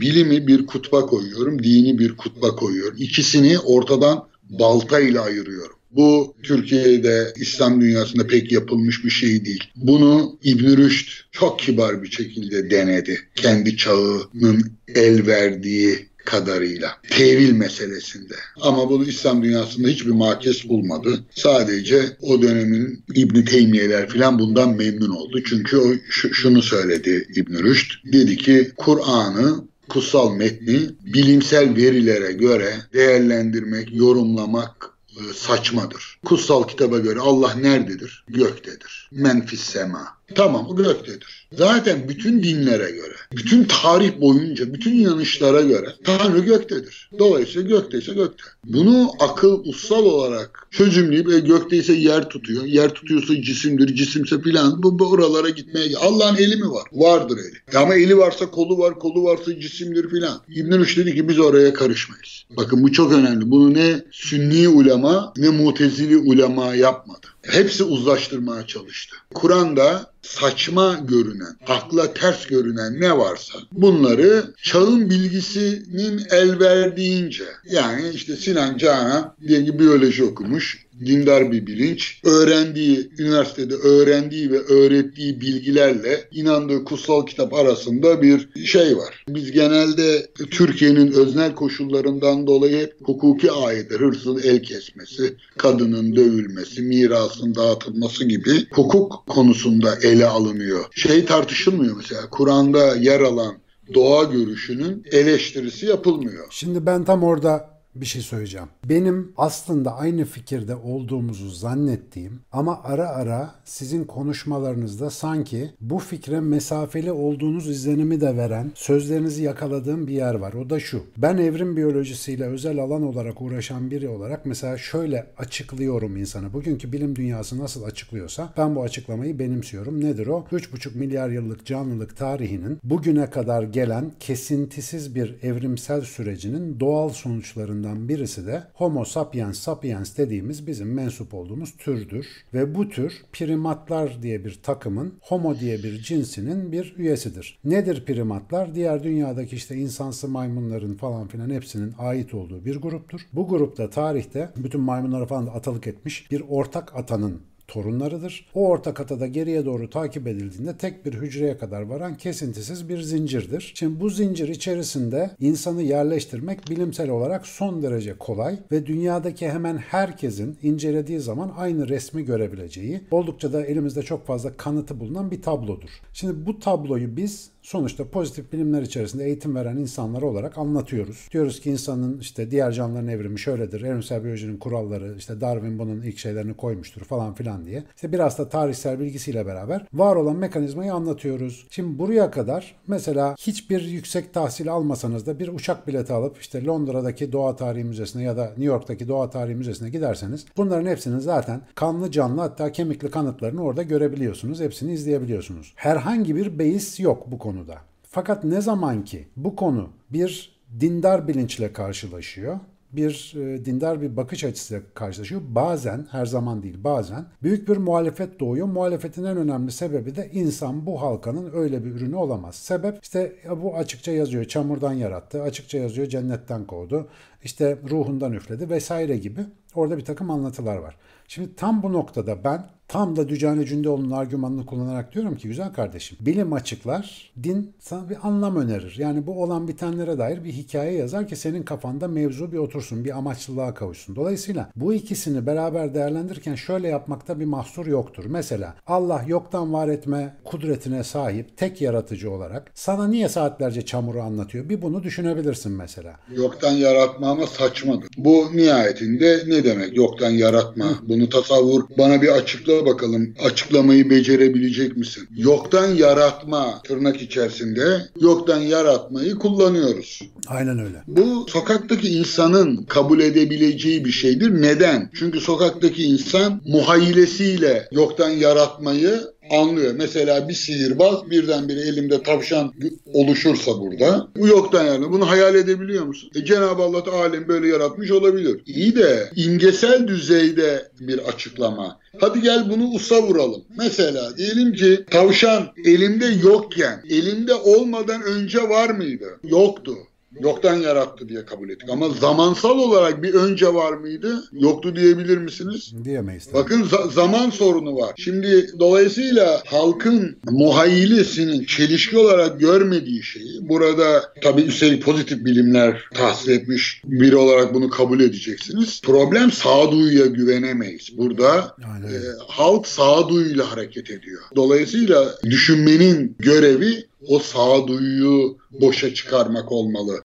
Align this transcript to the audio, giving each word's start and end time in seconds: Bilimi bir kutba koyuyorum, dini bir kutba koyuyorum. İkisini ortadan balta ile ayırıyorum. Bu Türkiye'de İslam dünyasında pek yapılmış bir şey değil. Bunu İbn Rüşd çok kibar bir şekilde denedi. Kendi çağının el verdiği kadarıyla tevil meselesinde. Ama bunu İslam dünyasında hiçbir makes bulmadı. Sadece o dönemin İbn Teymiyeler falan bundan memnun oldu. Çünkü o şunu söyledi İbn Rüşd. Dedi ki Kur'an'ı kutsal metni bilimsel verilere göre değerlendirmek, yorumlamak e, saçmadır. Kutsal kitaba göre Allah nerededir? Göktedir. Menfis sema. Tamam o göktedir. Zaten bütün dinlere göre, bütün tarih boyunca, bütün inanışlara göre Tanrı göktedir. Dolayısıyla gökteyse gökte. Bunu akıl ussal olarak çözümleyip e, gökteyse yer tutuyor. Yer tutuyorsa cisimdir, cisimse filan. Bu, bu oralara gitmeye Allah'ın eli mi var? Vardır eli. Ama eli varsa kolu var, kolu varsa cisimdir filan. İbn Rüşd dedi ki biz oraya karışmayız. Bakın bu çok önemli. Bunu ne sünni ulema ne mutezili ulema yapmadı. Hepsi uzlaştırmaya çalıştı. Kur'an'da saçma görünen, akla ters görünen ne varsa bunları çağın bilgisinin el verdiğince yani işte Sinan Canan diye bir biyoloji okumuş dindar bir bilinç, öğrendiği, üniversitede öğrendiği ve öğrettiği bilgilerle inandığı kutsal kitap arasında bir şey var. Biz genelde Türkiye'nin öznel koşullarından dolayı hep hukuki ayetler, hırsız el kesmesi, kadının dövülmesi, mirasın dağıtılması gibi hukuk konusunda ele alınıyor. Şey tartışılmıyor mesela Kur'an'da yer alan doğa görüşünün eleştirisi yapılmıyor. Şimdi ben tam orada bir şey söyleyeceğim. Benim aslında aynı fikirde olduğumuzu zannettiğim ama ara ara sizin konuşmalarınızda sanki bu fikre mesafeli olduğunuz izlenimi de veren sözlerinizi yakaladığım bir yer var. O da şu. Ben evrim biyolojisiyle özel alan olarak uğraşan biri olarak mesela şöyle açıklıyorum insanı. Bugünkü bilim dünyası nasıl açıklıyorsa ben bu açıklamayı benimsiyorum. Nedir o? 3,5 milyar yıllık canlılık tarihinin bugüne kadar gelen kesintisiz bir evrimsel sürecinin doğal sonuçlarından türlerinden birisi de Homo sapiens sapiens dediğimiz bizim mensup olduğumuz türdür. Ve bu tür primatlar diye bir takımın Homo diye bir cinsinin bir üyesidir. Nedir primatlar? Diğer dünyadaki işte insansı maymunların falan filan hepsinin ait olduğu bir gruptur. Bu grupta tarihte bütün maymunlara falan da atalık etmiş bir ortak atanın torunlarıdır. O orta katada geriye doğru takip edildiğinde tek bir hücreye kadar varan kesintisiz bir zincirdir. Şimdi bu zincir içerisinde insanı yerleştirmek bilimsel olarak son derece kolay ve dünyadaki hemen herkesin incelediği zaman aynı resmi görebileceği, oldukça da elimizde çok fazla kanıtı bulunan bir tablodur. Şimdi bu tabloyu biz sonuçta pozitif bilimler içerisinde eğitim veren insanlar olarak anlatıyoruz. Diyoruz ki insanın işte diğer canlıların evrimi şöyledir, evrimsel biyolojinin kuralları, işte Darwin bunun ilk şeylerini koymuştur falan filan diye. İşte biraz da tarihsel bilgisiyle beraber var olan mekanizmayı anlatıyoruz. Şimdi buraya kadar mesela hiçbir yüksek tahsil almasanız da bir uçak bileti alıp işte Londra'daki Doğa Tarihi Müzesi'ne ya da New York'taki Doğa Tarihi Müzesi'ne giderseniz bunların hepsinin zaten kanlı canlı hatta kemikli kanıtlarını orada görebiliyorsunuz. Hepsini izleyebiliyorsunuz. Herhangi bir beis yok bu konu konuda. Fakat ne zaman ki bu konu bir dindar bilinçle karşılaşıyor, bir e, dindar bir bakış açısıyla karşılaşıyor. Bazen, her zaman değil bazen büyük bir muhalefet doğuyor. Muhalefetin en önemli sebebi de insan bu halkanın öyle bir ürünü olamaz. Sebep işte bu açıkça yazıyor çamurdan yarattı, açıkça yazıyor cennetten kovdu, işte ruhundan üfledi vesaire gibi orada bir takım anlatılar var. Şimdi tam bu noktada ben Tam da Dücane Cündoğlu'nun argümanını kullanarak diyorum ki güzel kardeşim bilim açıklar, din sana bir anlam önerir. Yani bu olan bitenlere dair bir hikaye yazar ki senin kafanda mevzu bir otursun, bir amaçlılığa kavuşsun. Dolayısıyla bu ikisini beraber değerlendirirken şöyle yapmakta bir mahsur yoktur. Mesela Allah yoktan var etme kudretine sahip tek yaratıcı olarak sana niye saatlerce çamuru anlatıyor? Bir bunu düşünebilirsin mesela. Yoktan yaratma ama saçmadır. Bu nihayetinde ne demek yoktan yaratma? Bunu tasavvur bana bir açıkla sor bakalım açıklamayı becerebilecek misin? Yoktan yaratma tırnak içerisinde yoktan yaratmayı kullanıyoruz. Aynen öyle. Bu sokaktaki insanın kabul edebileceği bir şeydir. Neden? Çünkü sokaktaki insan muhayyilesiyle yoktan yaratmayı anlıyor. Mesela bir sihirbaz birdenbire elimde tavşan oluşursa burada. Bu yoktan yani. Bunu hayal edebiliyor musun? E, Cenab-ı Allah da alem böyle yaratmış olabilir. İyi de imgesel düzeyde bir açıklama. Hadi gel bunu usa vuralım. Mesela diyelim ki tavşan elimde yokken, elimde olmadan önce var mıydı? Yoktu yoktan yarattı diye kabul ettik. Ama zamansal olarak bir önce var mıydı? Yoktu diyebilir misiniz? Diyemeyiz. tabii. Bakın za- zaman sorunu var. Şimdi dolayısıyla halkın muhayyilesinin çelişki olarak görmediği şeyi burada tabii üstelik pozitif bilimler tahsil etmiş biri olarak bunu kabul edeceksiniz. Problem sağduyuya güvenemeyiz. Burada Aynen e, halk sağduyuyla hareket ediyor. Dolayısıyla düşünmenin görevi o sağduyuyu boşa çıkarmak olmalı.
Bilimi 0.00 0.46
bir 0.46 0.66
kutba 0.66 1.06
koyuyorum, 1.06 1.62
dini 1.62 1.98
bir 1.98 2.16
kutba 2.16 2.56
koyuyorum. 2.56 2.96
İkisini 2.98 3.58
ortadan 3.58 4.28
balta 4.50 5.00
ile 5.00 5.20
ayırıyorum. 5.20 5.76
Bu 5.90 6.34
Türkiye'de 6.42 7.32
İslam 7.36 7.80
dünyasında 7.80 8.26
pek 8.26 8.52
yapılmış 8.52 9.04
bir 9.04 9.10
şey 9.10 9.44
değil. 9.44 9.64
Bunu 9.76 10.38
İbn 10.42 10.76
Rüşd 10.76 11.08
çok 11.32 11.58
kibar 11.58 12.02
bir 12.02 12.10
şekilde 12.10 12.70
denedi. 12.70 13.18
Kendi 13.34 13.76
çağının 13.76 14.72
el 14.94 15.26
verdiği 15.26 16.08
kadarıyla 16.28 16.90
tevil 17.10 17.52
meselesinde. 17.52 18.34
Ama 18.60 18.90
bunu 18.90 19.04
İslam 19.04 19.42
dünyasında 19.42 19.88
hiçbir 19.88 20.10
makes 20.10 20.68
bulmadı. 20.68 21.24
Sadece 21.30 22.02
o 22.20 22.42
dönemin 22.42 23.04
İbn 23.14 23.42
Teymiyeler 23.42 24.08
falan 24.08 24.38
bundan 24.38 24.76
memnun 24.76 25.10
oldu. 25.10 25.42
Çünkü 25.44 25.76
o 25.76 25.92
şunu 26.10 26.62
söyledi 26.62 27.28
İbn 27.36 27.54
Rüşd. 27.62 27.90
Dedi 28.12 28.36
ki 28.36 28.72
Kur'an'ı 28.76 29.64
kutsal 29.88 30.30
metni 30.34 30.80
bilimsel 31.00 31.76
verilere 31.76 32.32
göre 32.32 32.74
değerlendirmek, 32.92 33.94
yorumlamak 33.94 34.90
e, 35.10 35.34
saçmadır. 35.34 36.18
Kutsal 36.24 36.62
kitaba 36.68 36.98
göre 36.98 37.20
Allah 37.20 37.54
nerededir? 37.54 38.24
Göktedir. 38.28 39.08
Menfis 39.12 39.60
sema. 39.60 40.17
Tamam 40.34 40.66
o 40.70 40.76
göktedir. 40.76 41.48
Zaten 41.52 42.08
bütün 42.08 42.42
dinlere 42.42 42.90
göre, 42.90 43.14
bütün 43.36 43.64
tarih 43.64 44.20
boyunca, 44.20 44.74
bütün 44.74 44.92
inanışlara 44.92 45.60
göre 45.60 45.94
Tanrı 46.04 46.38
göktedir. 46.38 47.10
Dolayısıyla 47.18 47.68
gökteyse 47.68 48.14
gökte. 48.14 48.44
Bunu 48.64 49.10
akıl 49.20 49.64
ussal 49.64 50.04
olarak 50.04 50.68
çözümleyip 50.70 51.32
e, 51.32 51.38
gökteyse 51.38 51.92
yer 51.92 52.28
tutuyor. 52.28 52.64
Yer 52.64 52.94
tutuyorsa 52.94 53.42
cisimdir, 53.42 53.94
cisimse 53.94 54.40
filan. 54.40 54.82
Bu, 54.82 54.98
bu 54.98 55.10
oralara 55.10 55.48
gitmeye 55.48 55.96
Allah'ın 55.96 56.36
eli 56.36 56.56
mi 56.56 56.70
var? 56.70 56.84
Vardır 56.92 57.38
eli. 57.38 57.78
Ama 57.78 57.94
eli 57.94 58.18
varsa 58.18 58.50
kolu 58.50 58.78
var, 58.78 58.98
kolu 58.98 59.24
varsa 59.24 59.60
cisimdir 59.60 60.10
filan. 60.10 60.40
İbn 60.48 60.78
Rüşd 60.78 60.98
dedi 60.98 61.14
ki 61.14 61.28
biz 61.28 61.38
oraya 61.38 61.72
karışmayız. 61.72 62.44
Bakın 62.56 62.82
bu 62.82 62.92
çok 62.92 63.12
önemli. 63.12 63.50
Bunu 63.50 63.74
ne 63.74 64.04
sünni 64.10 64.68
ulema 64.68 65.32
ne 65.36 65.48
mutezili 65.48 66.16
ulema 66.16 66.74
yapmadı. 66.74 67.26
Hepsi 67.50 67.84
uzlaştırmaya 67.84 68.66
çalıştı. 68.66 69.16
Kur'an'da 69.34 70.12
saçma 70.22 71.00
görünen, 71.08 71.56
akla 71.66 72.14
ters 72.14 72.46
görünen 72.46 73.00
ne 73.00 73.18
varsa 73.18 73.58
bunları 73.72 74.54
çağın 74.62 75.10
bilgisinin 75.10 76.22
el 76.30 76.60
verdiğince 76.60 77.44
yani 77.64 78.10
işte 78.14 78.36
Sinan 78.36 78.78
Canan 78.78 79.34
diye 79.48 79.66
bir 79.66 79.78
biyoloji 79.78 80.24
okumuş 80.24 80.87
dindar 81.06 81.52
bir 81.52 81.66
bilinç, 81.66 82.20
öğrendiği, 82.24 83.10
üniversitede 83.18 83.74
öğrendiği 83.74 84.50
ve 84.50 84.58
öğrettiği 84.58 85.40
bilgilerle 85.40 86.28
inandığı 86.32 86.84
kutsal 86.84 87.26
kitap 87.26 87.54
arasında 87.54 88.22
bir 88.22 88.64
şey 88.64 88.96
var. 88.96 89.24
Biz 89.28 89.52
genelde 89.52 90.26
Türkiye'nin 90.50 91.12
öznel 91.12 91.54
koşullarından 91.54 92.46
dolayı 92.46 92.78
hep 92.78 92.94
hukuki 93.04 93.52
ayetler, 93.52 94.00
hırsız 94.00 94.44
el 94.44 94.62
kesmesi, 94.62 95.34
kadının 95.56 96.16
dövülmesi, 96.16 96.82
mirasın 96.82 97.54
dağıtılması 97.54 98.24
gibi 98.24 98.66
hukuk 98.70 99.24
konusunda 99.28 99.94
ele 100.02 100.26
alınıyor. 100.26 100.84
Şey 100.90 101.24
tartışılmıyor 101.24 101.96
mesela 101.96 102.30
Kur'an'da 102.30 102.96
yer 102.96 103.20
alan 103.20 103.54
doğa 103.94 104.24
görüşünün 104.24 105.04
eleştirisi 105.12 105.86
yapılmıyor. 105.86 106.46
Şimdi 106.50 106.86
ben 106.86 107.04
tam 107.04 107.22
orada 107.22 107.77
bir 108.00 108.06
şey 108.06 108.22
söyleyeceğim. 108.22 108.68
Benim 108.84 109.32
aslında 109.36 109.96
aynı 109.96 110.24
fikirde 110.24 110.74
olduğumuzu 110.76 111.50
zannettiğim 111.50 112.40
ama 112.52 112.80
ara 112.84 113.08
ara 113.08 113.54
sizin 113.64 114.04
konuşmalarınızda 114.04 115.10
sanki 115.10 115.70
bu 115.80 115.98
fikre 115.98 116.40
mesafeli 116.40 117.12
olduğunuz 117.12 117.68
izlenimi 117.68 118.20
de 118.20 118.36
veren 118.36 118.72
sözlerinizi 118.74 119.42
yakaladığım 119.42 120.06
bir 120.06 120.12
yer 120.12 120.34
var. 120.34 120.52
O 120.52 120.70
da 120.70 120.80
şu. 120.80 121.02
Ben 121.16 121.36
evrim 121.36 121.76
biyolojisiyle 121.76 122.44
özel 122.44 122.78
alan 122.78 123.02
olarak 123.02 123.42
uğraşan 123.42 123.90
biri 123.90 124.08
olarak 124.08 124.46
mesela 124.46 124.78
şöyle 124.78 125.26
açıklıyorum 125.38 126.16
insanı. 126.16 126.52
Bugünkü 126.52 126.92
bilim 126.92 127.16
dünyası 127.16 127.58
nasıl 127.58 127.82
açıklıyorsa 127.82 128.52
ben 128.56 128.76
bu 128.76 128.82
açıklamayı 128.82 129.38
benimsiyorum. 129.38 130.04
Nedir 130.04 130.26
o? 130.26 130.46
3,5 130.52 130.98
milyar 130.98 131.28
yıllık 131.28 131.66
canlılık 131.66 132.16
tarihinin 132.16 132.78
bugüne 132.84 133.30
kadar 133.30 133.62
gelen 133.62 134.12
kesintisiz 134.20 135.14
bir 135.14 135.34
evrimsel 135.42 136.00
sürecinin 136.00 136.80
doğal 136.80 137.08
sonuçlarından 137.08 137.87
türlerinden 137.88 138.08
birisi 138.08 138.46
de 138.46 138.62
Homo 138.74 139.04
sapiens 139.04 139.58
sapiens 139.58 140.18
dediğimiz 140.18 140.66
bizim 140.66 140.94
mensup 140.94 141.34
olduğumuz 141.34 141.76
türdür. 141.76 142.26
Ve 142.54 142.74
bu 142.74 142.88
tür 142.88 143.12
primatlar 143.32 144.22
diye 144.22 144.44
bir 144.44 144.60
takımın 144.62 145.14
Homo 145.20 145.58
diye 145.58 145.78
bir 145.78 146.02
cinsinin 146.02 146.72
bir 146.72 146.94
üyesidir. 146.96 147.58
Nedir 147.64 148.04
primatlar? 148.04 148.74
Diğer 148.74 149.02
dünyadaki 149.02 149.56
işte 149.56 149.76
insansı 149.76 150.28
maymunların 150.28 150.94
falan 150.94 151.28
filan 151.28 151.50
hepsinin 151.50 151.94
ait 151.98 152.34
olduğu 152.34 152.64
bir 152.64 152.76
gruptur. 152.76 153.20
Bu 153.32 153.48
grupta 153.48 153.90
tarihte 153.90 154.50
bütün 154.56 154.80
maymunlara 154.80 155.26
falan 155.26 155.46
da 155.46 155.52
atalık 155.52 155.86
etmiş 155.86 156.30
bir 156.30 156.42
ortak 156.48 156.96
atanın 156.96 157.40
torunlarıdır. 157.68 158.46
O 158.54 158.68
orta 158.68 158.94
katada 158.94 159.26
geriye 159.26 159.64
doğru 159.64 159.90
takip 159.90 160.26
edildiğinde 160.26 160.76
tek 160.76 161.06
bir 161.06 161.14
hücreye 161.14 161.58
kadar 161.58 161.82
varan 161.82 162.16
kesintisiz 162.16 162.88
bir 162.88 163.00
zincirdir. 163.00 163.72
Şimdi 163.74 164.00
bu 164.00 164.10
zincir 164.10 164.48
içerisinde 164.48 165.30
insanı 165.40 165.82
yerleştirmek 165.82 166.70
bilimsel 166.70 167.10
olarak 167.10 167.46
son 167.46 167.82
derece 167.82 168.18
kolay 168.18 168.58
ve 168.72 168.86
dünyadaki 168.86 169.48
hemen 169.48 169.76
herkesin 169.76 170.58
incelediği 170.62 171.20
zaman 171.20 171.52
aynı 171.56 171.88
resmi 171.88 172.24
görebileceği, 172.24 173.00
oldukça 173.10 173.52
da 173.52 173.64
elimizde 173.64 174.02
çok 174.02 174.26
fazla 174.26 174.56
kanıtı 174.56 175.00
bulunan 175.00 175.30
bir 175.30 175.42
tablodur. 175.42 175.90
Şimdi 176.12 176.46
bu 176.46 176.58
tabloyu 176.58 177.16
biz 177.16 177.50
sonuçta 177.68 178.04
pozitif 178.10 178.52
bilimler 178.52 178.82
içerisinde 178.82 179.24
eğitim 179.24 179.54
veren 179.54 179.76
insanlar 179.76 180.22
olarak 180.22 180.58
anlatıyoruz. 180.58 181.28
Diyoruz 181.32 181.60
ki 181.60 181.70
insanın 181.70 182.20
işte 182.20 182.50
diğer 182.50 182.72
canlıların 182.72 183.08
evrimi 183.08 183.38
şöyledir, 183.38 183.82
evrimsel 183.82 184.24
biyolojinin 184.24 184.56
kuralları, 184.56 185.14
işte 185.18 185.40
Darwin 185.40 185.78
bunun 185.78 186.02
ilk 186.02 186.18
şeylerini 186.18 186.54
koymuştur 186.54 187.00
falan 187.04 187.34
filan 187.34 187.64
diye. 187.64 187.84
İşte 187.94 188.12
biraz 188.12 188.38
da 188.38 188.48
tarihsel 188.48 189.00
bilgisiyle 189.00 189.46
beraber 189.46 189.86
var 189.92 190.16
olan 190.16 190.36
mekanizmayı 190.36 190.94
anlatıyoruz. 190.94 191.66
Şimdi 191.70 191.98
buraya 191.98 192.30
kadar 192.30 192.74
mesela 192.86 193.34
hiçbir 193.38 193.80
yüksek 193.80 194.34
tahsil 194.34 194.72
almasanız 194.72 195.26
da 195.26 195.38
bir 195.38 195.48
uçak 195.48 195.88
bileti 195.88 196.12
alıp 196.12 196.38
işte 196.38 196.64
Londra'daki 196.64 197.32
Doğa 197.32 197.56
Tarihi 197.56 197.84
Müzesi'ne 197.84 198.22
ya 198.22 198.36
da 198.36 198.44
New 198.44 198.64
York'taki 198.64 199.08
Doğa 199.08 199.30
Tarihi 199.30 199.56
Müzesi'ne 199.56 199.90
giderseniz 199.90 200.46
bunların 200.56 200.90
hepsinin 200.90 201.18
zaten 201.18 201.60
kanlı 201.74 202.10
canlı 202.10 202.40
hatta 202.40 202.72
kemikli 202.72 203.10
kanıtlarını 203.10 203.62
orada 203.62 203.82
görebiliyorsunuz. 203.82 204.60
Hepsini 204.60 204.92
izleyebiliyorsunuz. 204.92 205.72
Herhangi 205.76 206.36
bir 206.36 206.58
beis 206.58 207.00
yok 207.00 207.30
bu 207.30 207.38
konu 207.38 207.57
konuda. 207.58 207.78
Fakat 208.02 208.44
ne 208.44 208.60
zaman 208.60 209.04
ki 209.04 209.28
bu 209.36 209.56
konu 209.56 209.88
bir 210.10 210.58
dindar 210.80 211.28
bilinçle 211.28 211.72
karşılaşıyor, 211.72 212.58
bir 212.92 213.34
e, 213.36 213.64
dindar 213.64 214.02
bir 214.02 214.16
bakış 214.16 214.44
açısıyla 214.44 214.82
karşılaşıyor. 214.94 215.40
Bazen, 215.48 216.06
her 216.10 216.26
zaman 216.26 216.62
değil 216.62 216.84
bazen 216.84 217.24
büyük 217.42 217.68
bir 217.68 217.76
muhalefet 217.76 218.40
doğuyor. 218.40 218.66
Muhalefetin 218.66 219.24
en 219.24 219.36
önemli 219.36 219.72
sebebi 219.72 220.16
de 220.16 220.30
insan 220.32 220.86
bu 220.86 221.02
halkanın 221.02 221.50
öyle 221.54 221.84
bir 221.84 221.90
ürünü 221.90 222.16
olamaz. 222.16 222.54
Sebep 222.54 222.98
işte 223.02 223.36
bu 223.62 223.76
açıkça 223.76 224.12
yazıyor 224.12 224.44
çamurdan 224.44 224.92
yarattı, 224.92 225.42
açıkça 225.42 225.78
yazıyor 225.78 226.08
cennetten 226.08 226.64
kovdu, 226.64 227.08
işte 227.44 227.78
ruhundan 227.90 228.32
üfledi 228.32 228.70
vesaire 228.70 229.16
gibi 229.16 229.40
orada 229.74 229.98
bir 229.98 230.04
takım 230.04 230.30
anlatılar 230.30 230.76
var. 230.76 230.96
Şimdi 231.28 231.56
tam 231.56 231.82
bu 231.82 231.92
noktada 231.92 232.44
ben 232.44 232.66
Tam 232.88 233.16
da 233.16 233.28
Dücane 233.28 233.66
Cündoğlu'nun 233.66 234.10
argümanını 234.10 234.66
kullanarak 234.66 235.14
diyorum 235.14 235.36
ki 235.36 235.48
güzel 235.48 235.72
kardeşim 235.72 236.18
bilim 236.20 236.52
açıklar, 236.52 237.32
din 237.42 237.74
sana 237.80 238.10
bir 238.10 238.16
anlam 238.22 238.56
önerir. 238.56 238.94
Yani 238.98 239.26
bu 239.26 239.42
olan 239.42 239.68
bitenlere 239.68 240.18
dair 240.18 240.44
bir 240.44 240.52
hikaye 240.52 240.92
yazar 240.92 241.28
ki 241.28 241.36
senin 241.36 241.62
kafanda 241.62 242.08
mevzu 242.08 242.52
bir 242.52 242.58
otursun, 242.58 243.04
bir 243.04 243.18
amaçlılığa 243.18 243.74
kavuşsun. 243.74 244.16
Dolayısıyla 244.16 244.70
bu 244.76 244.94
ikisini 244.94 245.46
beraber 245.46 245.94
değerlendirirken 245.94 246.54
şöyle 246.54 246.88
yapmakta 246.88 247.40
bir 247.40 247.44
mahsur 247.44 247.86
yoktur. 247.86 248.24
Mesela 248.28 248.74
Allah 248.86 249.24
yoktan 249.26 249.72
var 249.72 249.88
etme 249.88 250.36
kudretine 250.44 251.04
sahip 251.04 251.56
tek 251.56 251.80
yaratıcı 251.80 252.30
olarak 252.30 252.70
sana 252.74 253.08
niye 253.08 253.28
saatlerce 253.28 253.86
çamuru 253.86 254.22
anlatıyor? 254.22 254.68
Bir 254.68 254.82
bunu 254.82 255.02
düşünebilirsin 255.02 255.72
mesela. 255.72 256.16
Yoktan 256.36 256.72
yaratma 256.72 257.30
ama 257.30 257.46
saçmadır. 257.46 258.08
Bu 258.16 258.48
nihayetinde 258.54 259.42
ne 259.46 259.64
demek 259.64 259.96
yoktan 259.96 260.30
yaratma? 260.30 260.84
Bunu 261.02 261.28
tasavvur 261.28 261.82
bana 261.98 262.22
bir 262.22 262.28
açıkla 262.28 262.77
sor 262.78 262.86
bakalım 262.86 263.34
açıklamayı 263.44 264.10
becerebilecek 264.10 264.96
misin? 264.96 265.28
Yoktan 265.36 265.86
yaratma 265.86 266.82
tırnak 266.84 267.22
içerisinde 267.22 268.08
yoktan 268.20 268.60
yaratmayı 268.60 269.34
kullanıyoruz. 269.34 270.20
Aynen 270.48 270.78
öyle. 270.78 271.02
Bu 271.06 271.46
sokaktaki 271.48 272.08
insanın 272.08 272.76
kabul 272.84 273.20
edebileceği 273.20 274.04
bir 274.04 274.10
şeydir. 274.10 274.62
Neden? 274.62 275.10
Çünkü 275.14 275.40
sokaktaki 275.40 276.02
insan 276.02 276.60
muhayyilesiyle 276.66 277.88
yoktan 277.92 278.30
yaratmayı 278.30 279.20
anlıyor. 279.50 279.94
Mesela 279.98 280.48
bir 280.48 280.54
sihirbaz 280.54 281.30
birdenbire 281.30 281.80
elimde 281.80 282.22
tavşan 282.22 282.74
oluşursa 283.12 283.80
burada. 283.80 284.28
Bu 284.36 284.48
yoktan 284.48 284.84
yani. 284.84 285.10
Bunu 285.12 285.30
hayal 285.30 285.54
edebiliyor 285.54 286.04
musun? 286.04 286.30
E, 286.34 286.44
Cenab-ı 286.44 286.82
Allah 286.82 287.06
da 287.06 287.12
alem 287.12 287.48
böyle 287.48 287.68
yaratmış 287.68 288.10
olabilir. 288.10 288.60
İyi 288.66 288.96
de 288.96 289.30
imgesel 289.36 290.08
düzeyde 290.08 290.88
bir 291.00 291.18
açıklama. 291.18 291.98
Hadi 292.20 292.42
gel 292.42 292.70
bunu 292.70 292.88
usa 292.88 293.22
vuralım. 293.22 293.64
Mesela 293.78 294.36
diyelim 294.36 294.72
ki 294.72 295.04
tavşan 295.10 295.68
elimde 295.84 296.26
yokken, 296.26 297.02
elimde 297.10 297.54
olmadan 297.54 298.22
önce 298.22 298.68
var 298.68 298.90
mıydı? 298.90 299.26
Yoktu 299.44 299.94
yoktan 300.40 300.76
yarattı 300.76 301.28
diye 301.28 301.44
kabul 301.44 301.70
ettik. 301.70 301.90
Ama 301.90 302.08
zamansal 302.08 302.78
olarak 302.78 303.22
bir 303.22 303.34
önce 303.34 303.74
var 303.74 303.92
mıydı? 303.92 304.44
Yoktu 304.52 304.96
diyebilir 304.96 305.38
misiniz? 305.38 305.92
Diyemeyiz. 306.04 306.44
tabii. 306.46 306.54
Bakın 306.54 306.82
za- 306.82 307.12
zaman 307.12 307.50
sorunu 307.50 307.96
var. 307.96 308.12
Şimdi 308.18 308.70
dolayısıyla 308.78 309.62
halkın 309.66 310.36
muhayyilesinin 310.50 311.64
çelişki 311.64 312.18
olarak 312.18 312.60
görmediği 312.60 313.22
şeyi 313.22 313.68
burada 313.68 314.32
tabii 314.42 314.62
üstelik 314.62 315.02
pozitif 315.02 315.44
bilimler 315.44 316.04
tahsil 316.14 316.50
etmiş 316.50 317.02
biri 317.04 317.36
olarak 317.36 317.74
bunu 317.74 317.90
kabul 317.90 318.20
edeceksiniz. 318.20 319.00
Problem 319.04 319.52
sağduyuya 319.52 320.26
güvenemeyiz. 320.26 321.18
Burada 321.18 321.76
Aynen 321.94 322.08
e, 322.14 322.18
halk 322.48 322.86
sağduyuyla 322.86 323.72
hareket 323.72 324.10
ediyor. 324.10 324.42
Dolayısıyla 324.56 325.34
düşünmenin 325.44 326.36
görevi 326.38 327.04
o 327.28 327.38
sağduyuyu 327.38 328.56
boşa 328.80 329.14
çıkarmak 329.14 329.72
olmalı. 329.72 330.16